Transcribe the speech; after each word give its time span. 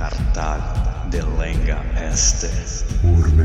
Cartag 0.00 0.62
de 1.10 1.20
lenga 1.38 1.82
este. 2.10 2.48
Urbe 3.04 3.44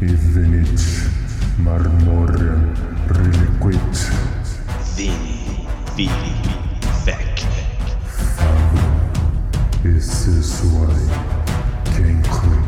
et 0.00 0.02
evenit 0.02 1.10
marmorem 1.58 2.72
reliquit. 3.08 4.10
Vini, 4.94 5.66
vini, 5.96 6.36
vec. 7.04 7.44
Fabum 8.36 9.96
esse 9.96 10.40
suae 10.42 11.08
cancri 11.96 12.60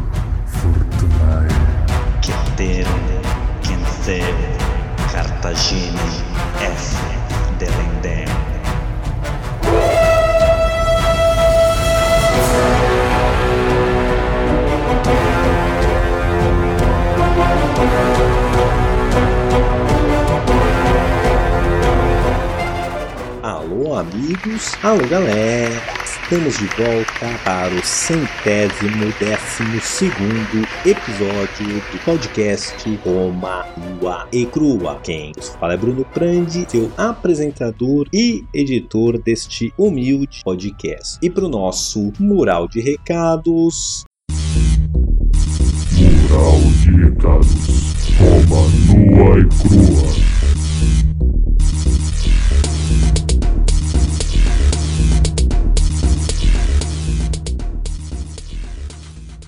fortunae. 0.47 1.49
Ceterum, 2.21 3.07
cancero, 3.63 4.49
Cartagine, 5.13 6.11
F. 6.59 7.28
amigos! 23.99 24.75
Alô, 24.83 25.05
galera! 25.09 25.75
Estamos 26.05 26.57
de 26.57 26.67
volta 26.67 27.39
para 27.45 27.75
o 27.75 27.85
centésimo 27.85 29.13
décimo 29.19 29.81
segundo 29.81 30.69
episódio 30.87 31.81
do 31.91 32.05
podcast 32.05 33.01
Roma 33.05 33.67
Nua 33.77 34.29
e 34.33 34.47
Crua. 34.47 35.01
Quem 35.03 35.33
nos 35.37 35.49
fala 35.49 35.75
é 35.75 35.77
Bruno 35.77 36.05
Prandi, 36.05 36.65
seu 36.69 36.93
apresentador 36.97 38.07
e 38.13 38.45
editor 38.55 39.21
deste 39.21 39.73
humilde 39.77 40.43
podcast. 40.45 41.19
E 41.21 41.29
para 41.29 41.47
o 41.47 41.49
nosso 41.49 42.13
mural 42.21 42.69
de 42.69 42.81
recados, 42.81 44.05
Mural 45.99 46.61
de 46.83 46.91
recados 47.05 47.95
Roma 48.17 48.69
nua 48.95 49.41
e 49.41 49.49
crua 49.49 50.29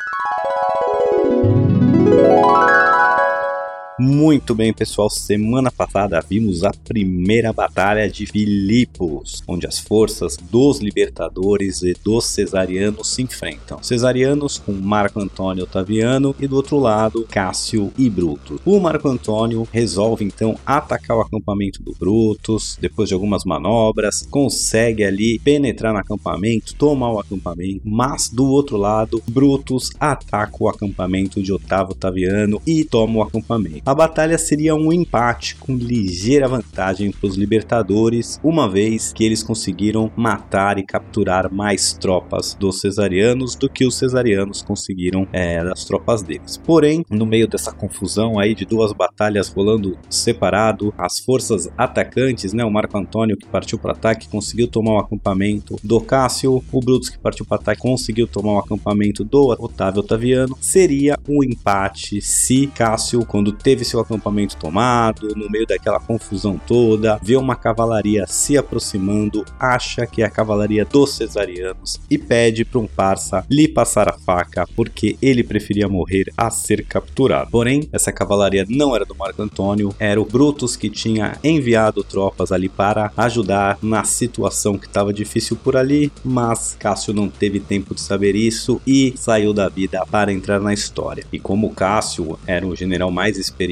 Muito 4.00 4.54
bem, 4.54 4.72
pessoal. 4.72 5.10
Semana 5.10 5.72
passada 5.72 6.20
vimos 6.20 6.62
a 6.62 6.70
primeira 6.70 7.52
batalha 7.52 8.08
de 8.08 8.26
Filipos, 8.26 9.42
onde 9.44 9.66
as 9.66 9.80
forças 9.80 10.36
dos 10.36 10.78
libertadores 10.78 11.82
e 11.82 11.94
dos 12.04 12.26
cesarianos 12.26 13.08
se 13.08 13.22
enfrentam. 13.22 13.82
Cesarianos 13.82 14.56
com 14.56 14.70
Marco 14.70 15.18
Antônio 15.18 15.64
Otaviano 15.64 16.32
e 16.38 16.46
do 16.46 16.54
outro 16.54 16.78
lado 16.78 17.26
Cássio 17.28 17.92
e 17.98 18.08
Brutus. 18.08 18.60
O 18.64 18.78
Marco 18.78 19.08
Antônio 19.08 19.66
resolve 19.72 20.24
então 20.24 20.54
atacar 20.64 21.16
o 21.16 21.22
acampamento 21.22 21.82
do 21.82 21.92
Brutus, 21.98 22.78
depois 22.80 23.08
de 23.08 23.14
algumas 23.14 23.44
manobras, 23.44 24.24
consegue 24.30 25.02
ali 25.02 25.40
penetrar 25.40 25.92
no 25.92 25.98
acampamento, 25.98 26.72
tomar 26.76 27.10
o 27.10 27.18
acampamento, 27.18 27.80
mas 27.84 28.28
do 28.28 28.46
outro 28.46 28.76
lado, 28.76 29.20
Brutus 29.26 29.90
ataca 29.98 30.56
o 30.60 30.68
acampamento 30.68 31.42
de 31.42 31.52
Otávio 31.52 31.94
Otaviano 31.94 32.62
e 32.64 32.84
toma 32.84 33.18
o 33.18 33.22
acampamento. 33.22 33.87
A 33.88 33.94
batalha 33.94 34.36
seria 34.36 34.74
um 34.74 34.92
empate 34.92 35.56
com 35.56 35.74
ligeira 35.74 36.46
vantagem 36.46 37.10
para 37.10 37.26
os 37.26 37.36
libertadores, 37.36 38.38
uma 38.44 38.68
vez 38.68 39.14
que 39.14 39.24
eles 39.24 39.42
conseguiram 39.42 40.12
matar 40.14 40.76
e 40.76 40.82
capturar 40.82 41.50
mais 41.50 41.94
tropas 41.94 42.52
dos 42.52 42.82
cesarianos 42.82 43.54
do 43.54 43.66
que 43.66 43.86
os 43.86 43.96
cesarianos 43.96 44.60
conseguiram 44.60 45.26
é, 45.32 45.64
das 45.64 45.86
tropas 45.86 46.20
deles. 46.20 46.58
Porém, 46.58 47.02
no 47.08 47.24
meio 47.24 47.48
dessa 47.48 47.72
confusão 47.72 48.38
aí 48.38 48.54
de 48.54 48.66
duas 48.66 48.92
batalhas 48.92 49.48
rolando 49.48 49.96
separado, 50.10 50.92
as 50.98 51.18
forças 51.18 51.70
atacantes, 51.74 52.52
né, 52.52 52.62
o 52.66 52.70
Marco 52.70 52.98
Antônio 52.98 53.38
que 53.38 53.46
partiu 53.46 53.78
para 53.78 53.92
ataque 53.92 54.28
conseguiu 54.28 54.68
tomar 54.68 54.96
o 54.96 54.98
acampamento 54.98 55.76
do 55.82 55.98
Cássio, 55.98 56.62
o 56.70 56.80
Brutus 56.82 57.08
que 57.08 57.18
partiu 57.18 57.46
para 57.46 57.56
ataque 57.56 57.80
conseguiu 57.80 58.26
tomar 58.26 58.52
o 58.52 58.58
acampamento 58.58 59.24
do 59.24 59.56
Otávio 59.58 60.00
Otaviano. 60.00 60.58
Seria 60.60 61.18
um 61.26 61.42
empate 61.42 62.20
se 62.20 62.66
Cássio, 62.66 63.24
quando 63.24 63.50
teve 63.50 63.77
seu 63.84 64.00
acampamento 64.00 64.56
tomado, 64.56 65.34
no 65.36 65.50
meio 65.50 65.66
daquela 65.66 66.00
confusão 66.00 66.60
toda, 66.66 67.18
vê 67.22 67.36
uma 67.36 67.56
cavalaria 67.56 68.26
se 68.26 68.56
aproximando, 68.56 69.44
acha 69.58 70.06
que 70.06 70.22
é 70.22 70.26
a 70.26 70.30
cavalaria 70.30 70.84
dos 70.84 71.14
cesarianos 71.14 72.00
e 72.10 72.18
pede 72.18 72.64
para 72.64 72.80
um 72.80 72.86
parça 72.86 73.44
lhe 73.50 73.68
passar 73.68 74.08
a 74.08 74.18
faca 74.18 74.66
porque 74.74 75.16
ele 75.20 75.42
preferia 75.42 75.88
morrer 75.88 76.32
a 76.36 76.50
ser 76.50 76.84
capturado. 76.84 77.50
Porém, 77.50 77.88
essa 77.92 78.12
cavalaria 78.12 78.66
não 78.68 78.94
era 78.94 79.04
do 79.04 79.14
Marco 79.14 79.42
Antônio, 79.42 79.94
era 79.98 80.20
o 80.20 80.24
Brutus 80.24 80.76
que 80.76 80.90
tinha 80.90 81.38
enviado 81.42 82.02
tropas 82.02 82.52
ali 82.52 82.68
para 82.68 83.12
ajudar 83.16 83.78
na 83.82 84.04
situação 84.04 84.78
que 84.78 84.86
estava 84.86 85.12
difícil 85.12 85.56
por 85.56 85.76
ali, 85.76 86.12
mas 86.24 86.76
Cássio 86.78 87.12
não 87.12 87.28
teve 87.28 87.60
tempo 87.60 87.94
de 87.94 88.00
saber 88.00 88.34
isso 88.34 88.80
e 88.86 89.14
saiu 89.16 89.52
da 89.52 89.68
vida 89.68 90.04
para 90.10 90.32
entrar 90.32 90.60
na 90.60 90.72
história. 90.72 91.24
E 91.32 91.38
como 91.38 91.70
Cássio 91.70 92.38
era 92.46 92.66
o 92.66 92.76
general 92.76 93.10
mais 93.10 93.36
experiente 93.36 93.67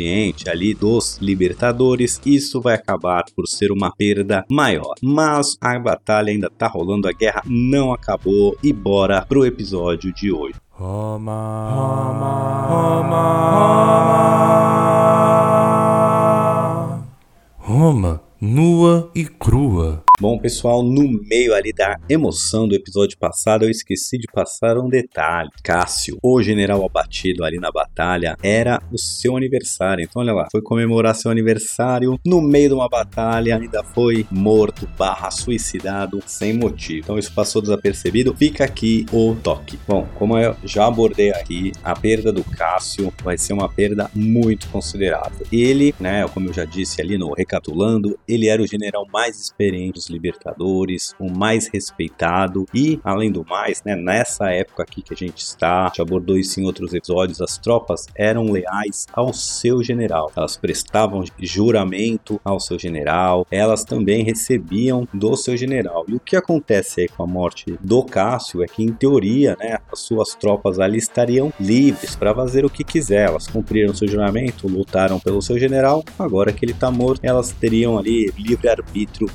ali 0.46 0.74
dos 0.74 1.18
libertadores, 1.20 2.20
isso 2.24 2.60
vai 2.60 2.74
acabar 2.74 3.24
por 3.34 3.46
ser 3.46 3.70
uma 3.72 3.90
perda 3.90 4.44
maior. 4.50 4.94
Mas 5.02 5.56
a 5.60 5.78
batalha 5.78 6.30
ainda 6.30 6.50
tá 6.50 6.66
rolando, 6.66 7.08
a 7.08 7.12
guerra 7.12 7.42
não 7.46 7.92
acabou 7.92 8.56
e 8.62 8.72
bora 8.72 9.24
pro 9.26 9.44
episódio 9.46 10.12
de 10.12 10.32
hoje. 10.32 10.54
Roma, 10.70 11.70
Roma, 11.70 12.66
Roma, 12.68 13.36
Roma, 17.58 18.20
nua 18.40 19.10
e 19.14 19.24
crua. 19.24 20.05
Bom, 20.18 20.38
pessoal, 20.38 20.82
no 20.82 21.06
meio 21.28 21.54
ali 21.54 21.74
da 21.74 22.00
emoção 22.08 22.66
do 22.66 22.74
episódio 22.74 23.18
passado, 23.18 23.66
eu 23.66 23.70
esqueci 23.70 24.16
de 24.16 24.26
passar 24.26 24.78
um 24.78 24.88
detalhe. 24.88 25.50
Cássio, 25.62 26.16
o 26.22 26.42
general 26.42 26.82
abatido 26.86 27.44
ali 27.44 27.58
na 27.58 27.70
batalha, 27.70 28.34
era 28.42 28.80
o 28.90 28.96
seu 28.96 29.36
aniversário. 29.36 30.02
Então, 30.02 30.22
olha 30.22 30.32
lá, 30.32 30.48
foi 30.50 30.62
comemorar 30.62 31.14
seu 31.14 31.30
aniversário 31.30 32.18
no 32.24 32.40
meio 32.40 32.70
de 32.70 32.74
uma 32.74 32.88
batalha, 32.88 33.58
ainda 33.58 33.84
foi 33.84 34.26
morto 34.30 34.88
barra 34.96 35.30
suicidado 35.30 36.22
sem 36.26 36.54
motivo. 36.54 37.00
Então, 37.04 37.18
isso 37.18 37.34
passou 37.34 37.60
desapercebido. 37.60 38.34
Fica 38.34 38.64
aqui 38.64 39.04
o 39.12 39.36
toque. 39.42 39.78
Bom, 39.86 40.08
como 40.14 40.38
eu 40.38 40.56
já 40.64 40.86
abordei 40.86 41.30
aqui, 41.32 41.72
a 41.84 41.94
perda 41.94 42.32
do 42.32 42.42
Cássio 42.42 43.12
vai 43.22 43.36
ser 43.36 43.52
uma 43.52 43.68
perda 43.68 44.10
muito 44.14 44.66
considerável. 44.70 45.46
Ele, 45.52 45.94
né, 46.00 46.26
como 46.32 46.48
eu 46.48 46.54
já 46.54 46.64
disse 46.64 47.02
ali 47.02 47.18
no 47.18 47.34
recapitulando, 47.34 48.18
ele 48.26 48.48
era 48.48 48.62
o 48.62 48.66
general 48.66 49.06
mais 49.12 49.38
experiente 49.38 50.05
Libertadores, 50.08 51.14
o 51.18 51.30
mais 51.30 51.68
respeitado 51.68 52.66
e, 52.74 53.00
além 53.04 53.30
do 53.30 53.44
mais, 53.44 53.82
né, 53.84 53.94
nessa 53.94 54.50
época 54.50 54.82
aqui 54.82 55.02
que 55.02 55.14
a 55.14 55.16
gente 55.16 55.38
está, 55.38 55.92
já 55.94 56.02
abordou 56.02 56.36
isso 56.36 56.60
em 56.60 56.64
outros 56.64 56.92
episódios, 56.92 57.40
as 57.40 57.58
tropas 57.58 58.06
eram 58.14 58.50
leais 58.50 59.06
ao 59.12 59.32
seu 59.32 59.82
general. 59.82 60.30
Elas 60.36 60.56
prestavam 60.56 61.24
juramento 61.38 62.40
ao 62.44 62.60
seu 62.60 62.78
general, 62.78 63.46
elas 63.50 63.84
também 63.84 64.24
recebiam 64.24 65.06
do 65.12 65.36
seu 65.36 65.56
general. 65.56 66.04
E 66.08 66.14
o 66.14 66.20
que 66.20 66.36
acontece 66.36 67.02
aí 67.02 67.08
com 67.08 67.22
a 67.22 67.26
morte 67.26 67.76
do 67.80 68.02
Cássio 68.04 68.62
é 68.62 68.66
que, 68.66 68.82
em 68.82 68.92
teoria, 68.92 69.56
né, 69.58 69.78
as 69.90 70.00
suas 70.00 70.34
tropas 70.34 70.78
ali 70.78 70.98
estariam 70.98 71.52
livres 71.60 72.16
para 72.16 72.34
fazer 72.34 72.64
o 72.64 72.70
que 72.70 72.84
quiser. 72.84 73.28
Elas 73.28 73.46
cumpriram 73.46 73.94
seu 73.94 74.08
juramento, 74.08 74.68
lutaram 74.68 75.18
pelo 75.18 75.42
seu 75.42 75.58
general. 75.58 76.04
Agora 76.18 76.52
que 76.52 76.64
ele 76.64 76.72
está 76.72 76.90
morto, 76.90 77.24
elas 77.24 77.50
teriam 77.50 77.98
ali 77.98 78.32
livre 78.36 78.68
arbítrio 78.68 79.28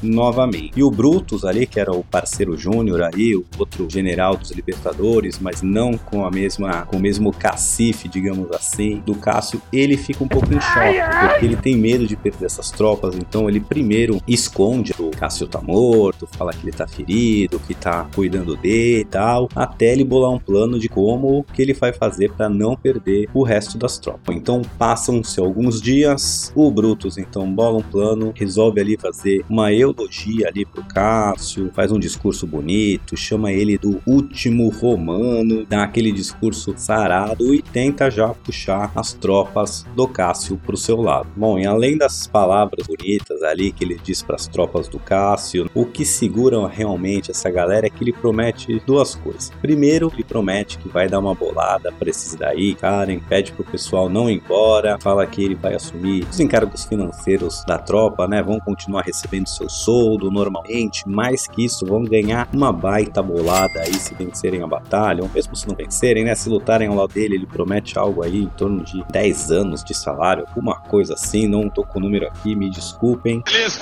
E 0.75 0.83
o 0.83 0.91
Brutus 0.91 1.45
ali, 1.45 1.65
que 1.65 1.79
era 1.79 1.91
o 1.91 2.03
parceiro 2.03 2.57
júnior 2.57 3.01
aí, 3.01 3.35
o 3.35 3.45
outro 3.57 3.89
general 3.89 4.35
dos 4.35 4.51
Libertadores, 4.51 5.39
mas 5.39 5.61
não 5.61 5.97
com 5.97 6.25
a 6.25 6.29
mesma, 6.29 6.85
com 6.85 6.97
o 6.97 6.99
mesmo 6.99 7.31
cacife, 7.31 8.07
digamos 8.07 8.51
assim, 8.51 9.01
do 9.05 9.15
Cássio, 9.15 9.61
ele 9.71 9.97
fica 9.97 10.23
um 10.23 10.27
pouco 10.27 10.53
em 10.53 10.59
choque, 10.59 11.29
porque 11.29 11.45
ele 11.45 11.55
tem 11.55 11.75
medo 11.77 12.05
de 12.05 12.15
perder 12.15 12.45
essas 12.45 12.71
tropas, 12.71 13.15
então 13.15 13.49
ele 13.49 13.59
primeiro 13.59 14.21
esconde 14.27 14.93
o 14.99 15.09
Cássio 15.11 15.47
tá 15.47 15.61
morto, 15.61 16.27
fala 16.27 16.51
que 16.51 16.63
ele 16.63 16.71
tá 16.71 16.87
ferido, 16.87 17.59
que 17.59 17.73
tá 17.73 18.07
cuidando 18.13 18.55
dele 18.55 19.01
e 19.01 19.05
tal, 19.05 19.49
até 19.55 19.93
ele 19.93 20.03
bolar 20.03 20.31
um 20.31 20.39
plano 20.39 20.79
de 20.79 20.89
como 20.89 21.43
que 21.53 21.61
ele 21.61 21.73
vai 21.73 21.93
fazer 21.93 22.31
para 22.31 22.49
não 22.49 22.75
perder 22.75 23.29
o 23.33 23.43
resto 23.43 23.77
das 23.77 23.97
tropas. 23.97 24.35
Então 24.35 24.61
passam-se 24.77 25.39
alguns 25.39 25.81
dias, 25.81 26.51
o 26.55 26.69
Brutus 26.69 27.17
então 27.17 27.51
bola 27.51 27.77
um 27.77 27.83
plano, 27.83 28.33
resolve 28.35 28.79
ali 28.79 28.97
fazer 28.97 29.43
uma 29.49 29.73
eulogia 29.73 30.50
ali 30.51 30.65
pro 30.65 30.83
Cássio, 30.83 31.71
faz 31.74 31.92
um 31.92 32.00
discurso 32.00 32.45
bonito, 32.45 33.18
chama 33.18 33.51
ele 33.51 33.77
do 33.77 34.01
último 34.06 34.69
romano, 34.69 35.65
dá 35.65 35.83
aquele 35.83 36.12
discurso 36.12 36.74
sarado 36.75 37.53
e 37.56 37.62
tenta 37.62 38.12
já 38.12 38.30
puxar 38.30 38.92
as 38.95 39.13
tropas 39.13 39.86
do 39.95 40.07
Cássio 40.07 40.57
pro 40.57 40.77
seu 40.77 41.01
lado. 41.01 41.30
Bom, 41.36 41.57
e 41.57 41.65
além 41.65 41.98
das 41.98 42.27
palavras 42.27 42.86
bonitas 42.86 43.42
ali 43.44 43.71
que 43.71 43.83
ele 43.83 44.00
diz 44.03 44.21
para 44.21 44.36
as 44.36 44.48
tropas 44.48 44.88
do 44.88 45.00
Cássio, 45.00 45.69
o 45.74 45.86
que 45.86 46.06
segura 46.06 46.68
realmente 46.68 47.31
essa 47.31 47.50
galera 47.50 47.88
é 47.88 47.89
que 47.89 48.03
ele 48.03 48.12
promete 48.12 48.81
duas 48.86 49.15
coisas. 49.15 49.51
Primeiro, 49.62 50.12
ele 50.13 50.24
promete 50.24 50.77
que 50.77 50.89
vai 50.89 51.07
dar 51.07 51.19
uma 51.19 51.33
bolada 51.33 51.92
para 51.92 52.09
esses 52.09 52.36
daí, 52.36 52.75
Karen, 52.75 53.19
pede 53.19 53.53
pro 53.53 53.63
pessoal 53.63 54.09
não 54.09 54.30
ir 54.30 54.36
embora, 54.36 54.98
fala 55.01 55.25
que 55.25 55.44
ele 55.44 55.56
vai 55.56 55.75
assumir 55.75 56.27
os 56.30 56.39
encargos 56.39 56.83
financeiros 56.83 57.63
da 57.65 57.77
tropa, 57.77 58.27
né? 58.27 58.44
Vão 58.44 58.59
continuar 58.59 59.03
recebendo 59.03 59.48
seu 59.48 59.69
soldo 59.69 60.30
normalmente, 60.41 61.07
mais 61.07 61.47
que 61.47 61.65
isso, 61.65 61.85
vão 61.85 62.03
ganhar 62.03 62.47
uma 62.53 62.71
baita 62.71 63.21
bolada 63.21 63.81
aí 63.81 63.93
se 63.93 64.13
vencerem 64.15 64.63
a 64.63 64.67
batalha, 64.67 65.23
ou 65.23 65.29
mesmo 65.29 65.55
se 65.55 65.67
não 65.67 65.75
vencerem, 65.75 66.23
né? 66.23 66.33
Se 66.35 66.49
lutarem 66.49 66.88
ao 66.88 66.95
lado 66.95 67.13
dele, 67.13 67.35
ele 67.35 67.45
promete 67.45 67.97
algo 67.97 68.23
aí 68.23 68.43
em 68.43 68.49
torno 68.49 68.83
de 68.83 69.03
10 69.11 69.51
anos 69.51 69.83
de 69.83 69.93
salário, 69.93 70.45
alguma 70.47 70.75
coisa 70.75 71.13
assim, 71.13 71.47
não 71.47 71.69
tô 71.69 71.83
com 71.83 71.99
o 71.99 72.01
número 72.01 72.27
aqui, 72.27 72.55
me 72.55 72.69
desculpem. 72.69 73.41
Beleza. 73.45 73.79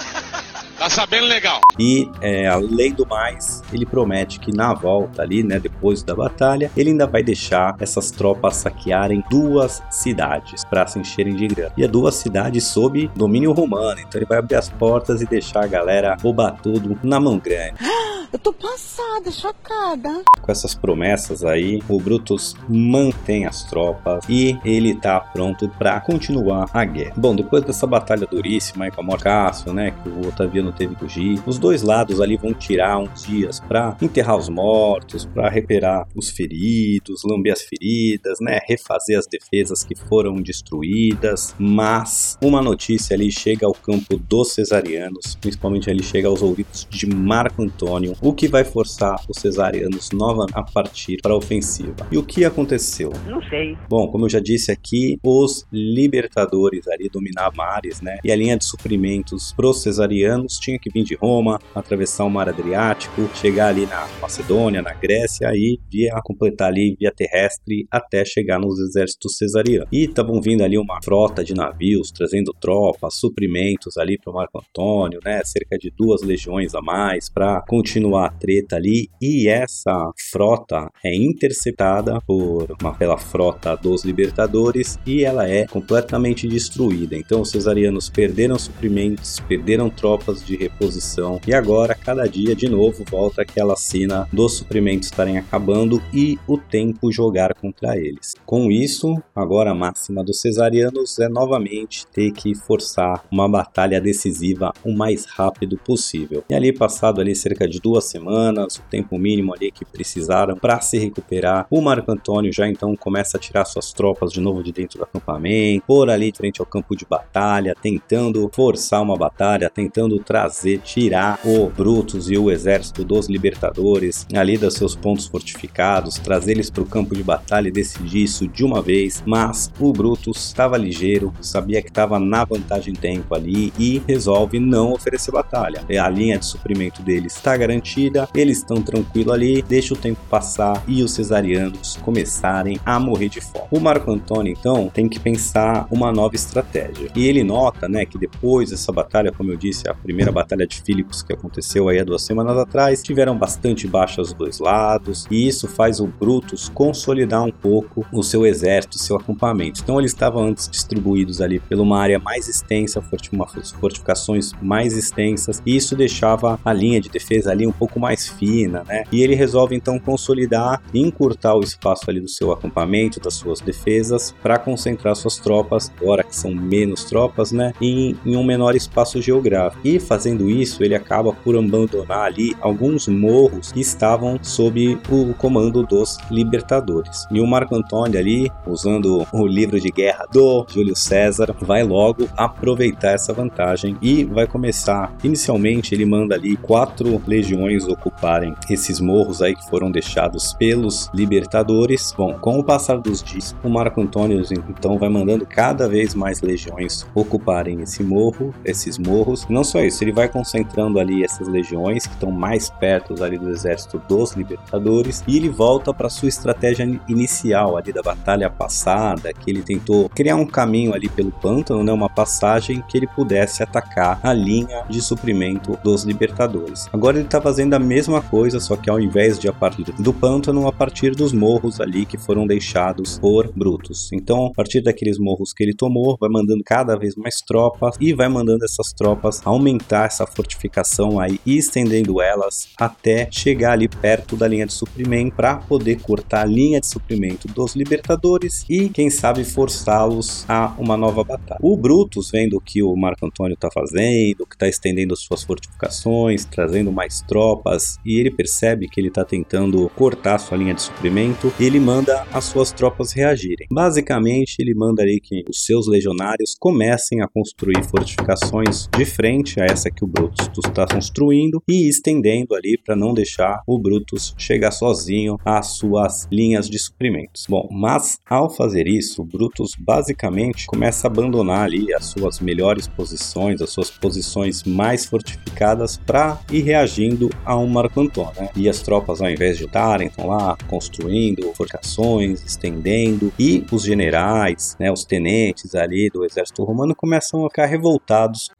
Tá 0.80 0.90
sabendo 0.90 1.26
legal. 1.26 1.60
E, 1.78 2.10
é, 2.22 2.48
além 2.48 2.94
do 2.94 3.06
mais, 3.06 3.62
ele 3.74 3.86
promete 3.86 4.40
que 4.40 4.56
na 4.56 4.74
volta 4.74 5.22
ali, 5.22 5.44
né, 5.44 5.60
depois 5.60 6.02
da 6.02 6.16
batalha, 6.16 6.72
ele 6.76 6.92
ainda 6.92 7.06
vai 7.06 7.22
deixar 7.22 7.76
essas 7.82 8.12
tropas 8.12 8.56
saquearem 8.56 9.22
duas 9.30 9.84
cidades 9.92 10.64
para 10.64 10.88
se 10.88 10.98
encherem 10.98 11.36
de 11.36 11.48
grana. 11.48 11.74
E 11.76 11.84
é 11.84 11.88
duas 11.88 12.16
cidades 12.16 12.64
sob 12.64 13.12
domínio 13.14 13.52
romano, 13.52 14.00
então 14.00 14.20
ele 14.20 14.26
vai 14.26 14.38
abrir 14.38 14.56
as 14.56 14.70
portas 14.70 15.22
e 15.22 15.26
deixar 15.26 15.66
a 15.66 15.68
galera 15.68 16.16
roubar 16.22 16.52
tudo 16.62 16.98
na 17.04 17.20
mão 17.20 17.38
grande. 17.38 17.76
Eu 18.32 18.38
tô 18.38 18.54
passada, 18.54 19.32
chocada. 19.32 20.24
Com 20.40 20.52
essas 20.52 20.76
promessas 20.76 21.44
aí, 21.44 21.82
o 21.90 22.00
Brutus 22.00 22.56
mantém 22.70 23.48
as 23.48 23.64
tropas 23.64 24.24
e 24.30 24.56
ele 24.64 24.94
tá 24.94 25.20
pronto 25.20 25.68
para 25.68 26.00
continuar 26.00 26.70
a 26.72 26.86
guerra. 26.86 27.14
Bom, 27.18 27.36
depois 27.36 27.64
dessa 27.64 27.88
batalha 27.88 28.28
duríssima 28.28 28.86
aí 28.86 28.92
com 28.92 29.02
a 29.02 29.04
Morcácio, 29.04 29.74
né, 29.74 29.96
que 30.04 30.10
o 30.10 30.28
Otaviano 30.28 30.69
teve 30.74 30.96
que 30.96 31.00
fugir, 31.00 31.42
os 31.46 31.58
dois 31.58 31.82
lados 31.82 32.20
ali 32.20 32.38
vão 32.38 32.54
tirar 32.54 32.98
uns 32.98 33.24
dias 33.24 33.60
para 33.60 33.96
enterrar 34.02 34.38
os 34.38 34.50
mortos, 34.50 35.26
para 35.26 35.50
reparar 35.50 36.08
os 36.16 36.30
feridos, 36.30 37.22
lamber 37.24 37.54
as 37.54 37.62
feridas, 37.62 38.40
né, 38.42 38.60
refazer 38.68 39.18
as 39.18 39.28
defesas 39.28 39.84
que 39.84 39.96
foram 39.96 40.36
destruídas, 40.36 41.56
mas 41.58 42.38
uma 42.42 42.62
notícia 42.62 43.16
ali 43.16 43.32
chega 43.32 43.66
ao 43.66 43.74
campo 43.74 44.18
dos 44.18 44.54
cesarianos, 44.54 45.38
principalmente 45.40 45.90
ali 45.90 46.04
chega 46.04 46.28
aos 46.28 46.42
ouvidos 46.42 46.88
de 46.90 47.08
Marco 47.08 47.62
Antônio, 47.62 48.16
o 48.22 48.34
que 48.34 48.48
vai 48.48 48.64
forçar 48.64 49.20
os 49.28 49.40
cesarianos 49.40 50.12
nova 50.12 50.46
a 50.54 50.64
partir 50.64 51.18
para 51.22 51.34
a 51.34 51.38
ofensiva. 51.38 52.08
E 52.12 52.18
o 52.18 52.24
que 52.24 52.46
aconteceu? 52.46 53.12
Não 53.28 53.42
sei. 53.44 53.78
Bom, 53.88 54.08
como 54.08 54.26
eu 54.26 54.30
já 54.30 54.40
disse 54.40 54.72
aqui, 54.72 55.20
os 55.24 55.66
libertadores 55.72 56.88
ali 56.88 57.10
dominavam 57.10 57.60
mares, 57.60 58.02
né? 58.02 58.20
E 58.24 58.32
a 58.32 58.36
linha 58.36 58.58
de 58.58 58.64
suprimentos 58.64 59.52
pros 59.54 59.82
cesarianos 59.82 60.59
tinha 60.60 60.78
que 60.80 60.90
vir 60.92 61.04
de 61.04 61.16
Roma, 61.16 61.60
atravessar 61.74 62.26
o 62.26 62.30
mar 62.30 62.50
Adriático, 62.50 63.30
chegar 63.36 63.70
ali 63.70 63.86
na 63.86 64.08
Macedônia, 64.22 64.82
na 64.82 64.94
Grécia 64.94 65.50
e 65.54 65.80
via 65.92 66.14
completar 66.24 66.70
ali 66.70 66.96
via 67.00 67.12
terrestre 67.12 67.88
até 67.90 68.24
chegar 68.26 68.60
nos 68.60 68.80
exércitos 68.80 69.38
cesarianos. 69.38 69.88
E 69.92 70.06
estavam 70.06 70.42
vindo 70.42 70.64
ali 70.64 70.78
uma 70.78 71.00
frota 71.04 71.44
de 71.44 71.54
navios 71.54 72.12
trazendo 72.12 72.54
tropas, 72.60 73.16
suprimentos 73.16 73.98
ali 73.98 74.18
para 74.18 74.32
o 74.32 74.36
Marco 74.36 74.60
Antônio, 74.60 75.20
né? 75.24 75.42
Cerca 75.44 75.78
de 75.78 75.92
duas 75.96 76.22
legiões 76.22 76.76
a 76.76 76.82
mais 76.82 77.30
para 77.30 77.62
continuar 77.68 78.28
a 78.28 78.32
treta 78.32 78.76
ali. 78.76 79.10
E 79.22 79.48
essa 79.48 80.12
frota 80.32 80.90
é 81.04 81.16
interceptada 81.16 82.20
por 82.26 82.76
uma 82.82 82.94
pela 82.94 83.18
frota 83.18 83.76
dos 83.76 84.04
libertadores 84.04 85.00
e 85.06 85.24
ela 85.24 85.48
é 85.48 85.66
completamente 85.66 86.48
destruída. 86.48 87.16
Então 87.16 87.42
os 87.42 87.52
cesarianos 87.52 88.10
perderam 88.10 88.58
suprimentos, 88.58 89.40
perderam 89.48 89.90
tropas 89.90 90.44
de 90.50 90.56
reposição 90.56 91.40
e 91.48 91.54
agora 91.54 91.94
cada 91.94 92.26
dia 92.28 92.56
de 92.56 92.68
novo 92.68 93.04
volta 93.10 93.44
aquela 93.44 93.76
cena 93.76 94.28
dos 94.34 94.58
suprimentos 94.58 95.10
estarem 95.10 95.38
acabando 95.38 96.02
e 96.12 96.40
o 96.48 96.58
tempo 96.58 97.12
jogar 97.12 97.54
contra 97.54 97.96
eles. 97.98 98.34
Com 98.46 98.72
isso, 98.72 99.22
agora 99.36 99.72
a 99.72 99.76
máxima 99.76 100.24
dos 100.24 100.42
cesarianos 100.42 101.20
é 101.20 101.30
novamente 101.30 102.08
ter 102.08 102.32
que 102.32 102.56
forçar 102.56 103.24
uma 103.32 103.48
batalha 103.48 104.02
decisiva 104.02 104.74
o 104.84 104.92
mais 104.92 105.26
rápido 105.26 105.78
possível. 105.78 106.44
E 106.50 106.56
ali 106.56 106.74
passado 106.74 107.22
ali 107.22 107.36
cerca 107.36 107.68
de 107.68 107.80
duas 107.80 108.06
semanas, 108.06 108.78
o 108.78 108.82
tempo 108.90 109.20
mínimo 109.20 109.54
ali 109.54 109.72
que 109.72 109.86
precisaram 109.86 110.58
para 110.58 110.82
se 110.82 110.98
recuperar, 110.98 111.68
o 111.70 111.82
Marco 111.82 112.12
Antônio 112.12 112.52
já 112.52 112.68
então 112.68 112.96
começa 112.96 113.38
a 113.38 113.40
tirar 113.40 113.66
suas 113.66 113.94
tropas 113.94 114.32
de 114.32 114.42
novo 114.42 114.64
de 114.64 114.72
dentro 114.72 114.98
do 114.98 115.04
acampamento, 115.04 115.84
por 115.86 116.10
ali 116.10 116.32
frente 116.36 116.60
ao 116.60 116.66
campo 116.66 116.96
de 116.96 117.06
batalha, 117.06 117.76
tentando 117.80 118.50
forçar 118.54 119.02
uma 119.02 119.16
batalha, 119.16 119.70
tentando 119.70 120.18
trazer, 120.30 120.80
tirar 120.82 121.40
o 121.44 121.72
Brutus 121.72 122.30
e 122.30 122.38
o 122.38 122.52
exército 122.52 123.04
dos 123.04 123.28
libertadores 123.28 124.28
ali 124.36 124.60
dos 124.60 124.76
seus 124.76 124.96
pontos 124.96 125.26
fortificados, 125.26 126.20
trazer 126.20 126.52
eles 126.52 126.70
para 126.70 126.84
o 126.84 126.86
campo 126.86 127.16
de 127.16 127.24
batalha 127.24 127.68
e 127.68 127.72
decidir 127.72 128.24
isso 128.24 128.48
de 128.48 128.64
uma 128.64 128.80
vez. 128.80 129.24
Mas 129.26 129.72
o 129.80 129.92
Brutus 129.92 130.46
estava 130.46 130.78
ligeiro, 130.78 131.34
sabia 131.42 131.82
que 131.82 131.90
estava 131.90 132.20
na 132.20 132.46
vantagem 132.46 132.94
tempo 132.94 133.34
ali 133.34 133.74
e 133.80 134.04
resolve 134.08 134.60
não 134.60 134.94
oferecer 134.94 135.32
batalha. 135.32 135.84
A 136.00 136.10
linha 136.10 136.38
de 136.38 136.46
suprimento 136.46 137.02
dele 137.02 137.26
está 137.26 137.58
garantida 137.58 138.30
eles 138.36 138.58
estão 138.58 138.82
tranquilo 138.82 139.32
ali, 139.32 139.62
deixa 139.62 139.94
o 139.94 139.98
tempo 139.98 140.20
passar 140.30 140.84
e 140.88 141.02
os 141.02 141.14
cesarianos 141.14 141.98
começarem 141.98 142.80
a 142.86 143.00
morrer 143.00 143.30
de 143.30 143.42
fome. 143.42 143.66
O 143.72 143.80
Marco 143.80 144.12
Antônio 144.12 144.56
então 144.58 144.90
tem 144.94 145.08
que 145.08 145.20
pensar 145.20 145.88
uma 145.90 146.12
nova 146.12 146.36
estratégia. 146.36 147.10
E 147.16 147.28
ele 147.28 147.44
nota, 147.44 147.88
né, 147.88 148.06
que 148.06 148.18
depois 148.18 148.70
dessa 148.70 148.92
batalha, 148.92 149.32
como 149.32 149.52
eu 149.52 149.58
disse, 149.58 149.90
a 149.90 149.94
primeira 149.94 150.19
batalha 150.32 150.68
de 150.68 150.82
Filipos 150.82 151.22
que 151.22 151.34
aconteceu 151.34 151.90
aí 151.90 152.00
há 152.00 152.04
duas 152.04 152.22
semanas 152.24 152.58
atrás, 152.58 153.02
tiveram 153.02 153.38
bastante 153.38 153.88
baixas 153.88 154.30
dos 154.30 154.34
dois 154.34 154.60
lados, 154.60 155.26
e 155.30 155.48
isso 155.48 155.68
faz 155.68 156.00
o 156.00 156.08
Brutus 156.08 156.70
consolidar 156.70 157.44
um 157.44 157.52
pouco 157.52 158.06
o 158.12 158.24
seu 158.24 158.46
exército, 158.46 158.98
seu 158.98 159.16
acampamento. 159.16 159.82
Então 159.82 160.00
eles 160.00 160.12
estavam 160.12 160.46
antes 160.46 160.68
distribuídos 160.70 161.42
ali 161.42 161.60
pela 161.60 161.82
uma 161.82 162.00
área 162.00 162.20
mais 162.20 162.48
extensa, 162.48 163.02
fortificações 163.02 164.52
mais 164.62 164.96
extensas, 164.96 165.62
e 165.66 165.76
isso 165.76 165.96
deixava 165.96 166.60
a 166.64 166.74
linha 166.74 167.00
de 167.00 167.10
defesa 167.10 167.52
ali 167.52 167.66
um 167.66 167.72
pouco 167.72 168.00
mais 168.00 168.28
fina, 168.28 168.84
né? 168.88 169.04
E 169.12 169.22
ele 169.22 169.36
resolve 169.36 169.76
então 169.76 170.00
consolidar 170.00 170.82
e 170.94 171.00
encurtar 171.00 171.56
o 171.56 171.62
espaço 171.62 172.10
ali 172.10 172.20
do 172.20 172.30
seu 172.30 172.52
acampamento, 172.52 173.20
das 173.20 173.36
suas 173.36 173.60
defesas, 173.60 174.34
para 174.42 174.58
concentrar 174.58 175.16
suas 175.16 175.38
tropas, 175.38 175.92
agora 176.00 176.24
que 176.24 176.36
são 176.36 176.54
menos 176.54 177.04
tropas, 177.04 177.52
né? 177.52 177.74
Em, 177.82 178.16
em 178.26 178.36
um 178.36 178.44
menor 178.44 178.76
espaço 178.76 179.22
geográfico. 179.22 179.82
E 179.88 180.00
fazendo 180.10 180.50
isso, 180.50 180.84
ele 180.84 180.96
acaba 180.96 181.32
por 181.32 181.56
abandonar 181.56 182.26
ali 182.26 182.56
alguns 182.60 183.08
morros 183.08 183.72
que 183.72 183.80
estavam 183.80 184.40
sob 184.42 184.98
o 185.08 185.36
comando 185.36 185.84
dos 185.84 186.18
libertadores. 186.32 187.28
E 187.32 187.40
o 187.40 187.46
Marco 187.46 187.76
Antônio 187.76 188.20
ali, 188.20 188.52
usando 188.66 189.28
o 189.32 189.46
livro 189.46 189.80
de 189.80 189.92
guerra 189.92 190.26
do 190.32 190.66
Júlio 190.68 190.96
César, 190.96 191.56
vai 191.62 191.84
logo 191.84 192.28
aproveitar 192.36 193.12
essa 193.12 193.32
vantagem 193.32 193.96
e 194.02 194.24
vai 194.24 194.48
começar. 194.48 195.14
Inicialmente, 195.24 195.94
ele 195.94 196.06
manda 196.06 196.34
ali 196.34 196.58
quatro 196.58 197.22
legiões 197.28 197.88
ocuparem 197.88 198.56
esses 198.68 199.00
morros 199.00 199.44
aí 199.44 199.56
que 199.56 199.70
foram 199.70 199.92
deixados 199.92 200.54
pelos 200.54 201.10
libertadores. 201.14 202.14
Bom, 202.18 202.34
com 202.34 202.58
o 202.58 202.64
passar 202.64 202.98
dos 202.98 203.22
dias, 203.22 203.56
o 203.64 203.70
Marco 203.70 204.02
Antônio 204.02 204.42
então 204.70 204.98
vai 204.98 205.10
mandando 205.10 205.46
cada 205.46 205.88
vez 205.88 206.16
mais 206.16 206.42
legiões 206.42 207.06
ocuparem 207.14 207.82
esse 207.82 208.02
morro, 208.02 208.54
esses 208.66 208.98
morros. 208.98 209.46
Não 209.48 209.64
só 209.64 209.80
isso, 210.00 210.04
ele 210.04 210.12
vai 210.12 210.30
concentrando 210.30 211.00
ali 211.00 211.24
essas 211.24 211.48
legiões 211.48 212.08
que 212.08 212.14
estão 212.14 212.32
mais 212.32 212.70
perto 212.70 213.22
ali 213.24 213.38
do 213.38 213.50
exército 213.50 214.02
dos 214.08 214.34
libertadores 214.34 215.24
e 215.28 215.36
ele 215.36 215.50
volta 215.50 215.94
para 215.94 216.10
sua 216.10 216.30
estratégia 216.30 217.00
inicial 217.08 217.78
ali 217.78 217.92
da 217.92 218.02
batalha 218.02 218.50
passada, 218.50 219.34
que 219.34 219.50
ele 219.52 219.62
tentou 219.62 220.10
criar 220.10 220.36
um 220.36 220.46
caminho 220.46 220.94
ali 220.94 221.10
pelo 221.10 221.32
pântano, 221.32 221.84
né, 221.84 221.92
uma 221.92 222.10
passagem 222.10 222.84
que 222.88 222.98
ele 222.98 223.08
pudesse 223.08 223.62
atacar 223.62 224.20
a 224.24 224.34
linha 224.34 224.84
de 224.90 225.02
suprimento 225.02 225.78
dos 225.84 226.04
libertadores. 226.04 226.88
Agora 226.94 227.18
ele 227.18 227.26
está 227.26 227.42
fazendo 227.42 227.74
a 227.74 227.80
mesma 227.80 228.22
coisa, 228.22 228.60
só 228.60 228.76
que 228.76 228.90
ao 228.90 229.00
invés 229.00 229.38
de 229.38 229.50
a 229.50 229.54
partir 229.54 229.84
do 230.00 230.14
pântano, 230.14 230.68
a 230.68 230.72
partir 230.72 231.16
dos 231.16 231.34
morros 231.34 231.82
ali 231.82 232.06
que 232.06 232.18
foram 232.18 232.48
deixados 232.48 233.20
por 233.20 233.52
Brutus. 233.56 234.12
Então, 234.14 234.48
a 234.48 234.52
partir 234.54 234.82
daqueles 234.82 235.18
morros 235.18 235.54
que 235.54 235.64
ele 235.64 235.74
tomou, 235.74 236.18
vai 236.20 236.30
mandando 236.30 236.64
cada 236.64 236.96
vez 236.96 237.16
mais 237.16 237.42
tropas 237.42 237.96
e 238.00 238.14
vai 238.14 238.30
mandando 238.30 238.64
essas 238.64 238.94
tropas 238.94 239.42
aumentar 239.46 239.89
essa 239.98 240.26
fortificação 240.26 241.20
aí 241.20 241.40
e 241.46 241.58
estendendo 241.58 242.22
elas 242.22 242.70
até 242.78 243.28
chegar 243.32 243.74
ali 243.74 243.88
perto 243.88 244.36
da 244.36 244.48
linha 244.48 244.66
de 244.66 244.74
suprimento 244.74 245.36
para 245.36 245.56
poder 245.58 246.02
cortar 246.02 246.42
a 246.42 246.46
linha 246.46 246.80
de 246.80 246.88
suprimento 246.88 247.48
dos 247.48 247.76
libertadores 247.76 248.66
e, 248.70 248.90
quem 248.90 249.10
sabe, 249.10 249.44
forçá-los 249.44 250.46
a 250.48 250.74
uma 250.78 250.98
nova 250.98 251.24
batalha. 251.24 251.60
O 251.62 251.78
Brutus, 251.78 252.32
vendo 252.32 252.58
o 252.58 252.62
que 252.62 252.82
o 252.84 252.96
Marco 252.96 253.26
Antônio 253.26 253.54
está 253.54 253.70
fazendo, 253.72 254.46
que 254.46 254.56
está 254.56 254.68
estendendo 254.68 255.16
suas 255.16 255.44
fortificações, 255.44 256.46
trazendo 256.46 256.92
mais 256.92 257.22
tropas, 257.22 257.98
e 258.06 258.20
ele 258.20 258.32
percebe 258.32 258.88
que 258.88 259.00
ele 259.00 259.08
está 259.08 259.24
tentando 259.24 259.90
cortar 259.96 260.40
sua 260.40 260.58
linha 260.58 260.74
de 260.74 260.82
suprimento, 260.82 261.54
ele 261.60 261.80
manda 261.80 262.26
as 262.34 262.46
suas 262.46 262.72
tropas 262.72 263.12
reagirem. 263.14 263.68
Basicamente, 263.72 264.56
ele 264.60 264.74
manda 264.74 265.02
ali 265.02 265.20
que 265.20 265.44
os 265.50 265.66
seus 265.66 265.88
legionários 265.88 266.56
comecem 266.60 267.22
a 267.22 267.28
construir 267.28 267.84
fortificações 267.84 268.88
de 268.96 269.06
frente 269.06 269.62
a 269.62 269.66
essa 269.66 269.79
que 269.88 270.04
o 270.04 270.08
Brutus 270.08 270.50
está 270.66 270.88
construindo 270.88 271.62
e 271.68 271.88
estendendo 271.88 272.56
ali 272.56 272.76
para 272.84 272.96
não 272.96 273.14
deixar 273.14 273.62
o 273.68 273.78
Brutus 273.78 274.34
chegar 274.36 274.72
sozinho 274.72 275.40
às 275.46 275.78
suas 275.78 276.28
linhas 276.32 276.68
de 276.68 276.80
suprimentos. 276.80 277.46
Bom, 277.48 277.70
mas 277.72 278.20
ao 278.28 278.50
fazer 278.50 278.88
isso, 278.88 279.24
Brutus 279.24 279.76
basicamente 279.78 280.66
começa 280.66 281.08
a 281.08 281.12
abandonar 281.12 281.66
ali 281.66 281.94
as 281.94 282.06
suas 282.06 282.40
melhores 282.40 282.88
posições, 282.88 283.62
as 283.62 283.70
suas 283.70 283.92
posições 283.92 284.64
mais 284.64 285.06
fortificadas 285.06 285.98
para 285.98 286.40
ir 286.52 286.62
reagindo 286.62 287.30
a 287.46 287.56
um 287.56 287.68
Marco 287.68 288.02
Antônio. 288.02 288.34
Né? 288.42 288.50
E 288.56 288.68
as 288.68 288.82
tropas, 288.82 289.22
ao 289.22 289.30
invés 289.30 289.58
de 289.58 289.64
lutarem, 289.64 290.08
estão 290.08 290.28
lá 290.28 290.58
construindo 290.68 291.54
fortificações, 291.54 292.44
estendendo, 292.44 293.32
e 293.38 293.64
os 293.72 293.84
generais, 293.84 294.76
né, 294.80 294.92
os 294.92 295.06
tenentes 295.06 295.76
ali 295.76 296.10
do 296.10 296.26
exército 296.26 296.64
romano 296.64 296.96
começam 296.96 297.46
a 297.46 297.50
ficar 297.50 297.66
revoltados 297.66 298.50